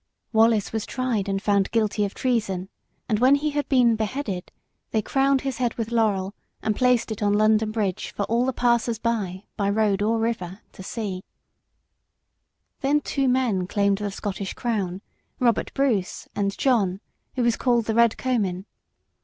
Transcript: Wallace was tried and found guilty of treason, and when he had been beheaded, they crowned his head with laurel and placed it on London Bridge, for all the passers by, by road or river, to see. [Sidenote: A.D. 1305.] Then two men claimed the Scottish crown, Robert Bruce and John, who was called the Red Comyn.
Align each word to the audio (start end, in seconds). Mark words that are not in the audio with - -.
Wallace 0.33 0.73
was 0.73 0.87
tried 0.87 1.29
and 1.29 1.39
found 1.39 1.69
guilty 1.69 2.03
of 2.05 2.15
treason, 2.15 2.69
and 3.07 3.19
when 3.19 3.35
he 3.35 3.51
had 3.51 3.69
been 3.69 3.95
beheaded, 3.95 4.51
they 4.89 5.03
crowned 5.03 5.41
his 5.41 5.57
head 5.57 5.75
with 5.75 5.91
laurel 5.91 6.33
and 6.63 6.75
placed 6.75 7.11
it 7.11 7.21
on 7.21 7.33
London 7.33 7.69
Bridge, 7.71 8.09
for 8.09 8.23
all 8.23 8.47
the 8.47 8.51
passers 8.51 8.97
by, 8.97 9.43
by 9.57 9.69
road 9.69 10.01
or 10.01 10.17
river, 10.17 10.61
to 10.71 10.81
see. 10.81 11.21
[Sidenote: 12.81 13.11
A.D. 13.11 13.21
1305.] 13.27 13.27
Then 13.27 13.27
two 13.55 13.59
men 13.59 13.67
claimed 13.67 13.97
the 13.99 14.09
Scottish 14.09 14.55
crown, 14.55 15.01
Robert 15.39 15.71
Bruce 15.75 16.27
and 16.35 16.57
John, 16.57 16.99
who 17.35 17.43
was 17.43 17.55
called 17.55 17.85
the 17.85 17.93
Red 17.93 18.17
Comyn. 18.17 18.65